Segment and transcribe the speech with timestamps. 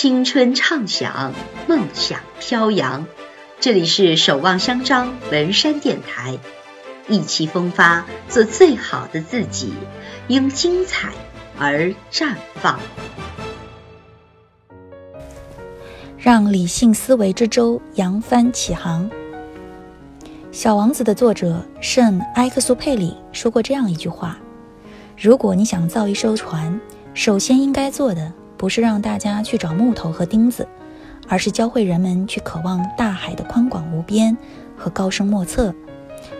[0.00, 1.34] 青春畅想，
[1.66, 3.04] 梦想飘扬。
[3.58, 6.38] 这里是守望相张文山电台，
[7.08, 9.72] 意气风发，做最好的自己，
[10.28, 11.10] 因精彩
[11.58, 12.78] 而绽放。
[16.16, 19.10] 让理性思维之舟扬帆起航。
[20.52, 24.38] 《小王子》的作者圣埃克苏佩里说过这样一句话
[25.18, 26.80] ：“如果你想造一艘船，
[27.14, 30.66] 首先应该做的。”不是让大家去找木头和钉子，
[31.28, 34.36] 而是教会人们去渴望大海的宽广无边
[34.76, 35.72] 和高深莫测。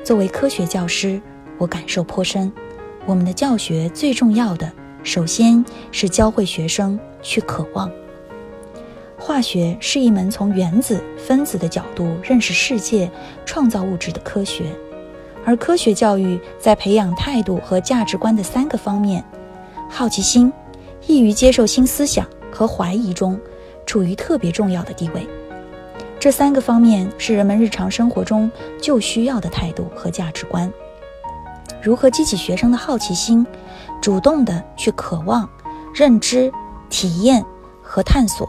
[0.05, 1.21] 作为科学教师，
[1.57, 2.53] 我感受颇深。
[3.07, 4.71] 我们的教学最重要的，
[5.03, 7.91] 首先是教会学生去渴望。
[9.17, 13.11] 化学是一门从原子、分子的角度认识世界、
[13.47, 14.65] 创造物质的科学，
[15.45, 19.25] 而科学教育在培养态度和价值观的三个方面：
[19.89, 20.53] 好奇心。
[21.09, 23.41] 易于接受新思想和怀疑中，
[23.87, 25.27] 处于特别重要的地位。
[26.21, 30.71] 这三个方面是人们日常生活中就需要的态度和价值观。
[31.83, 33.47] 如何激起学生的好奇心，
[34.03, 35.49] 主动的去渴望、
[35.95, 36.53] 认知、
[36.91, 37.45] 体验
[37.83, 38.49] 和探索，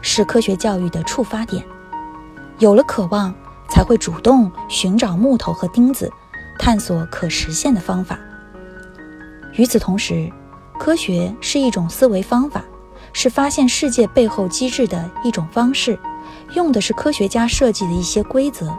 [0.00, 1.64] 是科学教育的触发点。
[2.58, 3.34] 有了渴望，
[3.68, 6.10] 才会主动寻找木头和钉子，
[6.58, 8.18] 探索可实现的方法。
[9.54, 10.30] 与此同时，
[10.78, 12.64] 科学是一种思维方法，
[13.12, 15.98] 是发现世界背后机制的一种方式，
[16.54, 18.72] 用的是科学家设计的一些规则、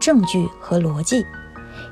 [0.00, 1.24] 证据和逻辑。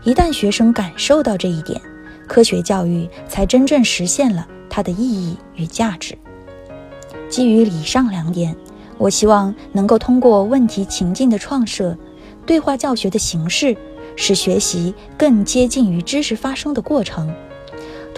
[0.04, 1.80] 一旦学生感受到这一点，
[2.26, 6.16] 科学教育才真正实现了它的意义与价值。
[7.28, 8.56] 基于以上两点，
[8.98, 11.96] 我希望能够通过问题情境的创设、
[12.46, 13.76] 对话教学的形式，
[14.16, 17.32] 使学习更接近于知识发生的过程。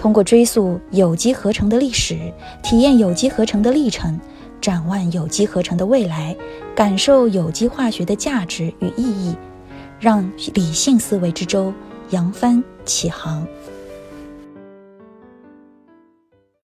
[0.03, 2.17] 通过追溯有机合成的历史，
[2.61, 4.19] 体验有机合成的历程，
[4.59, 6.35] 展望有机合成的未来，
[6.75, 9.33] 感受有机化学的价值与意义，
[10.01, 11.73] 让理性思维之舟
[12.09, 13.47] 扬帆起航。